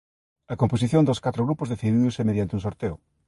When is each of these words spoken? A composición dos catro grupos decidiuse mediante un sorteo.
A 0.53 0.55
composición 0.61 1.03
dos 1.05 1.21
catro 1.25 1.41
grupos 1.47 1.71
decidiuse 1.73 2.27
mediante 2.29 2.55
un 2.57 2.61
sorteo. 2.65 2.95